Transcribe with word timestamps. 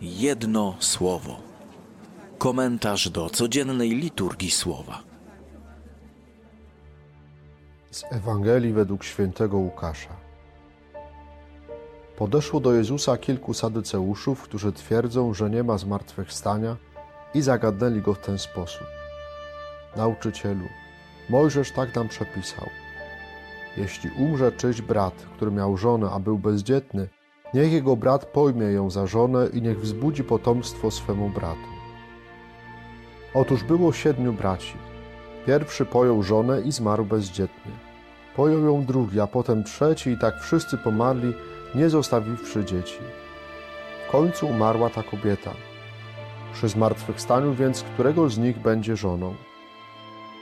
Jedno 0.00 0.76
słowo. 0.78 1.36
Komentarz 2.38 3.10
do 3.10 3.30
codziennej 3.30 3.90
liturgii 3.90 4.50
słowa. 4.50 5.02
Z 7.90 8.04
Ewangelii 8.10 8.72
według 8.72 9.04
świętego 9.04 9.58
Łukasza. 9.58 10.16
Podeszło 12.16 12.60
do 12.60 12.74
Jezusa 12.74 13.16
kilku 13.16 13.54
sadyceuszów, 13.54 14.42
którzy 14.42 14.72
twierdzą, 14.72 15.34
że 15.34 15.50
nie 15.50 15.62
ma 15.62 15.78
zmartwychwstania 15.78 16.76
i 17.34 17.42
zagadnęli 17.42 18.00
go 18.00 18.14
w 18.14 18.18
ten 18.18 18.38
sposób. 18.38 18.86
Nauczycielu, 19.96 20.68
Mojżesz 21.28 21.72
tak 21.72 21.94
nam 21.94 22.08
przepisał. 22.08 22.68
Jeśli 23.76 24.10
umrze 24.10 24.52
czyjś 24.52 24.82
brat, 24.82 25.14
który 25.14 25.50
miał 25.50 25.76
żonę, 25.76 26.10
a 26.12 26.18
był 26.18 26.38
bezdzietny, 26.38 27.08
niech 27.54 27.72
jego 27.72 27.96
brat 27.96 28.24
pojmie 28.24 28.66
ją 28.66 28.90
za 28.90 29.06
żonę 29.06 29.48
i 29.52 29.62
niech 29.62 29.80
wzbudzi 29.80 30.24
potomstwo 30.24 30.90
swemu 30.90 31.28
bratu. 31.28 31.70
Otóż 33.34 33.64
było 33.64 33.92
siedmiu 33.92 34.32
braci. 34.32 34.74
Pierwszy 35.46 35.86
pojął 35.86 36.22
żonę 36.22 36.60
i 36.60 36.72
zmarł 36.72 37.04
bezdzietnie. 37.04 37.72
Pojął 38.36 38.64
ją 38.64 38.84
drugi, 38.84 39.20
a 39.20 39.26
potem 39.26 39.64
trzeci 39.64 40.10
i 40.10 40.18
tak 40.18 40.40
wszyscy 40.40 40.78
pomarli, 40.78 41.32
nie 41.74 41.90
zostawiwszy 41.90 42.64
dzieci. 42.64 42.98
W 44.08 44.10
końcu 44.10 44.46
umarła 44.46 44.90
ta 44.90 45.02
kobieta. 45.02 45.50
Przy 46.52 46.68
zmartwychwstaniu 46.68 47.54
więc 47.54 47.82
którego 47.82 48.30
z 48.30 48.38
nich 48.38 48.58
będzie 48.58 48.96
żoną? 48.96 49.34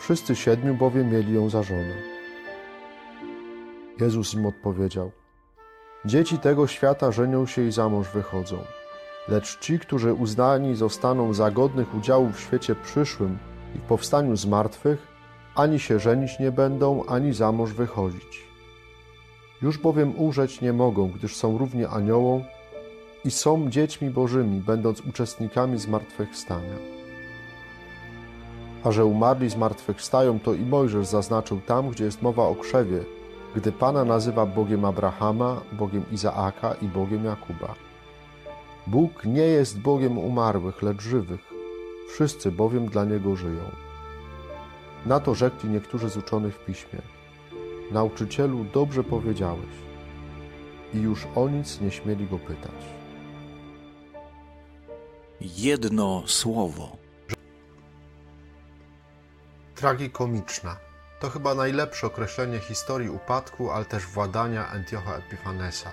Wszyscy 0.00 0.36
siedmiu 0.36 0.74
bowiem 0.74 1.10
mieli 1.12 1.34
ją 1.34 1.50
za 1.50 1.62
żonę. 1.62 1.94
Jezus 4.00 4.34
im 4.34 4.46
odpowiedział: 4.46 5.10
Dzieci 6.06 6.38
tego 6.38 6.66
świata 6.66 7.12
żenią 7.12 7.46
się 7.46 7.62
i 7.62 7.72
za 7.72 7.88
mąż 7.88 8.08
wychodzą. 8.08 8.58
Lecz 9.28 9.58
ci, 9.58 9.78
którzy 9.78 10.14
uznani 10.14 10.74
zostaną 10.74 11.34
za 11.34 11.50
godnych 11.50 11.94
udziału 11.94 12.30
w 12.30 12.40
świecie 12.40 12.74
przyszłym 12.74 13.38
i 13.74 13.78
w 13.78 13.82
powstaniu 13.82 14.36
z 14.36 14.46
martwych, 14.46 15.06
ani 15.54 15.80
się 15.80 15.98
żenić 15.98 16.38
nie 16.38 16.52
będą, 16.52 17.04
ani 17.04 17.32
za 17.32 17.52
mąż 17.52 17.72
wychodzić. 17.72 18.46
Już 19.62 19.78
bowiem 19.78 20.18
umrzeć 20.18 20.60
nie 20.60 20.72
mogą, 20.72 21.08
gdyż 21.08 21.36
są 21.36 21.58
równie 21.58 21.88
aniołom 21.88 22.44
i 23.24 23.30
są 23.30 23.70
dziećmi 23.70 24.10
bożymi, 24.10 24.60
będąc 24.60 25.00
uczestnikami 25.00 25.78
zmartwychwstania. 25.78 26.76
A 28.84 28.92
że 28.92 29.04
umarli 29.04 29.48
zmartwychwstają, 29.48 30.40
to 30.40 30.54
i 30.54 30.60
Mojżesz 30.60 31.06
zaznaczył 31.06 31.60
tam, 31.60 31.90
gdzie 31.90 32.04
jest 32.04 32.22
mowa 32.22 32.42
o 32.42 32.54
krzewie, 32.54 33.04
gdy 33.56 33.72
Pana 33.72 34.04
nazywa 34.04 34.46
Bogiem 34.46 34.84
Abrahama, 34.84 35.60
Bogiem 35.72 36.04
Izaaka 36.12 36.74
i 36.74 36.88
Bogiem 36.88 37.24
Jakuba. 37.24 37.74
Bóg 38.86 39.24
nie 39.24 39.42
jest 39.42 39.80
Bogiem 39.80 40.18
umarłych, 40.18 40.82
lecz 40.82 41.02
żywych. 41.02 41.40
Wszyscy 42.08 42.52
bowiem 42.52 42.86
dla 42.86 43.04
Niego 43.04 43.36
żyją. 43.36 43.70
Na 45.06 45.20
to 45.20 45.34
rzekli 45.34 45.70
niektórzy 45.70 46.08
z 46.08 46.16
uczonych 46.16 46.54
w 46.54 46.64
piśmie. 46.64 47.02
Nauczycielu, 47.92 48.64
dobrze 48.64 49.04
powiedziałeś. 49.04 49.76
I 50.94 50.98
już 50.98 51.26
o 51.34 51.48
nic 51.48 51.80
nie 51.80 51.90
śmieli 51.90 52.26
go 52.26 52.38
pytać. 52.38 52.82
Jedno 55.40 56.22
słowo. 56.26 56.96
Tragikomiczna. 59.74 60.85
To 61.20 61.30
chyba 61.30 61.54
najlepsze 61.54 62.06
określenie 62.06 62.58
historii 62.58 63.10
upadku, 63.10 63.70
ale 63.70 63.84
też 63.84 64.06
władania 64.06 64.68
Antiocha 64.68 65.14
Epifanesa. 65.14 65.90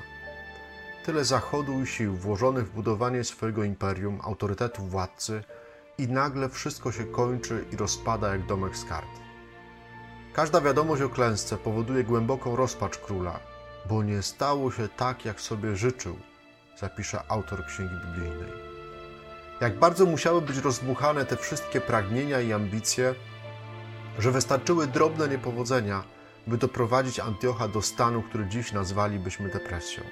Tyle 1.05 1.25
zachodu 1.25 1.81
i 1.81 1.87
sił 1.87 2.15
włożonych 2.15 2.67
w 2.67 2.71
budowanie 2.71 3.23
swojego 3.23 3.63
imperium, 3.63 4.19
autorytetu 4.23 4.83
władcy 4.83 5.43
i 5.97 6.07
nagle 6.07 6.49
wszystko 6.49 6.91
się 6.91 7.05
kończy 7.05 7.65
i 7.71 7.75
rozpada 7.75 8.31
jak 8.31 8.45
domek 8.45 8.77
z 8.77 8.85
kart. 8.85 9.07
Każda 10.33 10.61
wiadomość 10.61 11.01
o 11.01 11.09
klęsce 11.09 11.57
powoduje 11.57 12.03
głęboką 12.03 12.55
rozpacz 12.55 12.97
króla, 12.97 13.39
bo 13.89 14.03
nie 14.03 14.21
stało 14.21 14.71
się 14.71 14.87
tak, 14.87 15.25
jak 15.25 15.41
sobie 15.41 15.75
życzył, 15.75 16.15
zapisze 16.79 17.23
autor 17.27 17.65
księgi 17.65 17.95
biblijnej. 18.05 18.53
Jak 19.61 19.79
bardzo 19.79 20.05
musiały 20.05 20.41
być 20.41 20.57
rozdmuchane 20.57 21.25
te 21.25 21.37
wszystkie 21.37 21.81
pragnienia 21.81 22.41
i 22.41 22.53
ambicje, 22.53 23.15
że 24.19 24.31
wystarczyły 24.31 24.87
drobne 24.87 25.27
niepowodzenia, 25.27 26.03
by 26.47 26.57
doprowadzić 26.57 27.19
Antiocha 27.19 27.67
do 27.67 27.81
stanu, 27.81 28.21
który 28.21 28.45
dziś 28.45 28.71
nazwalibyśmy 28.71 29.49
depresją. 29.49 30.03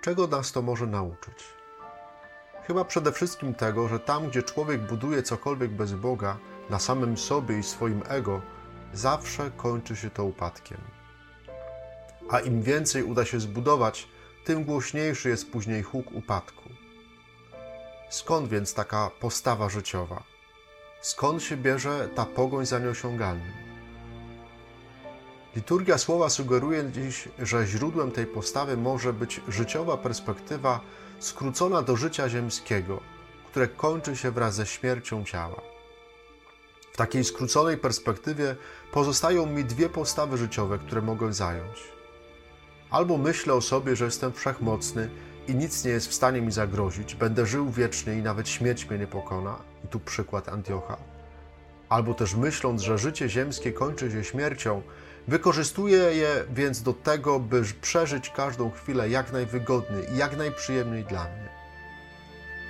Czego 0.00 0.26
nas 0.26 0.52
to 0.52 0.62
może 0.62 0.86
nauczyć? 0.86 1.44
Chyba 2.66 2.84
przede 2.84 3.12
wszystkim 3.12 3.54
tego, 3.54 3.88
że 3.88 4.00
tam, 4.00 4.28
gdzie 4.28 4.42
człowiek 4.42 4.86
buduje 4.86 5.22
cokolwiek 5.22 5.70
bez 5.70 5.92
Boga, 5.92 6.38
na 6.70 6.78
samym 6.78 7.18
sobie 7.18 7.58
i 7.58 7.62
swoim 7.62 8.02
ego, 8.08 8.42
zawsze 8.92 9.50
kończy 9.56 9.96
się 9.96 10.10
to 10.10 10.24
upadkiem. 10.24 10.78
A 12.30 12.40
im 12.40 12.62
więcej 12.62 13.02
uda 13.02 13.24
się 13.24 13.40
zbudować, 13.40 14.08
tym 14.44 14.64
głośniejszy 14.64 15.28
jest 15.28 15.50
później 15.50 15.82
huk 15.82 16.12
upadku. 16.12 16.70
Skąd 18.10 18.48
więc 18.48 18.74
taka 18.74 19.10
postawa 19.20 19.68
życiowa? 19.68 20.35
Skąd 21.00 21.42
się 21.42 21.56
bierze 21.56 22.08
ta 22.14 22.24
pogoń 22.24 22.66
za 22.66 22.78
nieosiągalnym? 22.78 23.52
Liturgia 25.56 25.98
słowa 25.98 26.28
sugeruje 26.28 26.90
dziś, 26.92 27.28
że 27.38 27.66
źródłem 27.66 28.10
tej 28.10 28.26
postawy 28.26 28.76
może 28.76 29.12
być 29.12 29.40
życiowa 29.48 29.96
perspektywa 29.96 30.80
skrócona 31.18 31.82
do 31.82 31.96
życia 31.96 32.28
ziemskiego, 32.28 33.00
które 33.50 33.68
kończy 33.68 34.16
się 34.16 34.30
wraz 34.30 34.54
ze 34.54 34.66
śmiercią 34.66 35.24
ciała. 35.24 35.60
W 36.92 36.96
takiej 36.96 37.24
skróconej 37.24 37.76
perspektywie 37.76 38.56
pozostają 38.92 39.46
mi 39.46 39.64
dwie 39.64 39.88
postawy 39.88 40.36
życiowe, 40.36 40.78
które 40.78 41.02
mogę 41.02 41.32
zająć. 41.32 41.82
Albo 42.90 43.18
myślę 43.18 43.54
o 43.54 43.60
sobie, 43.60 43.96
że 43.96 44.04
jestem 44.04 44.32
wszechmocny 44.32 45.10
i 45.48 45.54
nic 45.54 45.84
nie 45.84 45.90
jest 45.90 46.08
w 46.08 46.14
stanie 46.14 46.40
mi 46.40 46.52
zagrozić, 46.52 47.14
będę 47.14 47.46
żył 47.46 47.70
wiecznie 47.70 48.14
i 48.14 48.22
nawet 48.22 48.48
śmierć 48.48 48.90
mnie 48.90 48.98
nie 48.98 49.06
pokona. 49.06 49.58
I 49.84 49.88
tu 49.88 50.00
przykład 50.00 50.48
Antiocha. 50.48 50.96
Albo 51.88 52.14
też 52.14 52.34
myśląc, 52.34 52.82
że 52.82 52.98
życie 52.98 53.28
ziemskie 53.28 53.72
kończy 53.72 54.10
się 54.10 54.24
śmiercią, 54.24 54.82
wykorzystuję 55.28 55.98
je 55.98 56.44
więc 56.54 56.82
do 56.82 56.92
tego, 56.92 57.40
by 57.40 57.62
przeżyć 57.80 58.30
każdą 58.30 58.70
chwilę 58.70 59.08
jak 59.08 59.32
najwygodniej 59.32 60.12
i 60.14 60.16
jak 60.16 60.36
najprzyjemniej 60.36 61.04
dla 61.04 61.24
mnie. 61.24 61.48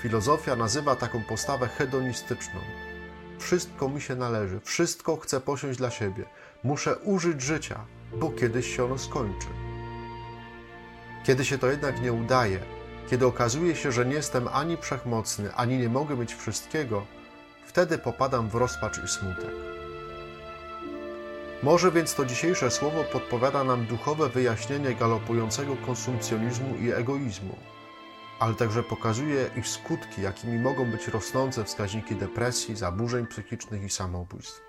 Filozofia 0.02 0.56
nazywa 0.56 0.96
taką 0.96 1.22
postawę 1.22 1.68
hedonistyczną. 1.68 2.60
Wszystko 3.38 3.88
mi 3.88 4.00
się 4.00 4.16
należy, 4.16 4.60
wszystko 4.60 5.16
chcę 5.16 5.40
posiąść 5.40 5.78
dla 5.78 5.90
siebie. 5.90 6.24
Muszę 6.64 6.96
użyć 6.96 7.42
życia, 7.42 7.80
bo 8.16 8.30
kiedyś 8.30 8.76
się 8.76 8.84
ono 8.84 8.98
skończy. 8.98 9.65
Kiedy 11.26 11.44
się 11.44 11.58
to 11.58 11.66
jednak 11.66 12.00
nie 12.00 12.12
udaje, 12.12 12.60
kiedy 13.10 13.26
okazuje 13.26 13.76
się, 13.76 13.92
że 13.92 14.06
nie 14.06 14.14
jestem 14.14 14.48
ani 14.48 14.76
wszechmocny, 14.76 15.54
ani 15.54 15.78
nie 15.78 15.88
mogę 15.88 16.16
mieć 16.16 16.34
wszystkiego, 16.34 17.06
wtedy 17.66 17.98
popadam 17.98 18.48
w 18.48 18.54
rozpacz 18.54 18.98
i 19.04 19.08
smutek. 19.08 19.50
Może 21.62 21.92
więc 21.92 22.14
to 22.14 22.24
dzisiejsze 22.24 22.70
słowo 22.70 23.04
podpowiada 23.04 23.64
nam 23.64 23.86
duchowe 23.86 24.28
wyjaśnienie 24.28 24.94
galopującego 24.94 25.76
konsumpcjonizmu 25.76 26.76
i 26.76 26.90
egoizmu, 26.92 27.56
ale 28.40 28.54
także 28.54 28.82
pokazuje 28.82 29.50
ich 29.56 29.68
skutki, 29.68 30.22
jakimi 30.22 30.58
mogą 30.58 30.90
być 30.90 31.08
rosnące 31.08 31.64
wskaźniki 31.64 32.16
depresji, 32.16 32.76
zaburzeń 32.76 33.26
psychicznych 33.26 33.82
i 33.82 33.90
samobójstw. 33.90 34.60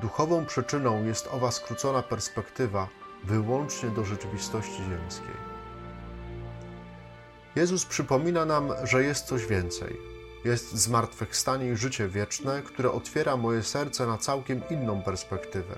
Duchową 0.00 0.46
przyczyną 0.46 1.04
jest 1.04 1.28
owa 1.32 1.50
skrócona 1.50 2.02
perspektywa 2.02 2.88
wyłącznie 3.24 3.88
do 3.90 4.04
rzeczywistości 4.04 4.82
ziemskiej. 4.82 5.50
Jezus 7.56 7.86
przypomina 7.86 8.44
nam, 8.44 8.72
że 8.84 9.02
jest 9.02 9.26
coś 9.26 9.46
więcej. 9.46 9.96
Jest 10.44 10.72
zmartwychwstanie 10.72 11.70
i 11.70 11.76
życie 11.76 12.08
wieczne, 12.08 12.62
które 12.62 12.92
otwiera 12.92 13.36
moje 13.36 13.62
serce 13.62 14.06
na 14.06 14.18
całkiem 14.18 14.62
inną 14.70 15.02
perspektywę. 15.02 15.74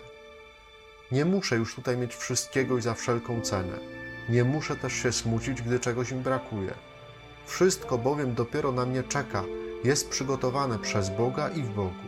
Nie 1.13 1.25
muszę 1.25 1.57
już 1.57 1.75
tutaj 1.75 1.97
mieć 1.97 2.15
wszystkiego 2.15 2.79
i 2.79 2.83
za 2.83 2.95
wszelką 2.95 3.41
cenę. 3.41 3.79
Nie 4.29 4.45
muszę 4.45 4.77
też 4.77 4.93
się 4.93 5.13
smucić, 5.13 5.63
gdy 5.63 5.81
czegoś 5.81 6.13
mi 6.13 6.21
brakuje. 6.21 6.75
Wszystko 7.47 7.99
bowiem 7.99 8.35
dopiero 8.35 8.73
na 8.73 8.87
mnie 8.87 9.03
czeka, 9.03 9.45
jest 9.85 10.11
przygotowane 10.11 10.79
przez 10.79 11.11
Boga 11.11 11.49
i 11.49 11.63
w 11.63 11.69
Bogu. 11.69 12.05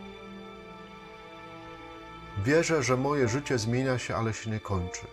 Wierzę, 2.43 2.83
że 2.83 2.97
moje 2.97 3.27
życie 3.27 3.57
zmienia 3.57 3.97
się, 3.97 4.15
ale 4.15 4.33
się 4.33 4.51
nie 4.51 4.59
kończy. 4.59 5.07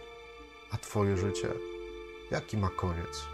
A 0.73 0.77
Twoje 0.77 1.17
życie, 1.17 1.49
jaki 2.31 2.57
ma 2.57 2.71
koniec? 2.71 3.32